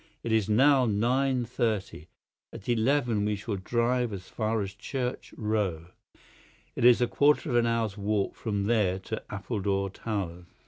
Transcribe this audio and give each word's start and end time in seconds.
It 0.23 0.31
is 0.31 0.49
now 0.49 0.85
nine 0.87 1.45
thirty. 1.45 2.07
At 2.51 2.67
eleven 2.67 3.23
we 3.23 3.35
shall 3.35 3.57
drive 3.57 4.11
as 4.11 4.29
far 4.29 4.63
as 4.63 4.73
Church 4.73 5.31
Row. 5.37 5.89
It 6.75 6.85
is 6.85 7.01
a 7.01 7.07
quarter 7.07 7.51
of 7.51 7.55
an 7.55 7.67
hour's 7.67 7.99
walk 7.99 8.33
from 8.35 8.63
there 8.63 8.97
to 8.97 9.21
Appledore 9.31 9.91
Towers. 9.91 10.45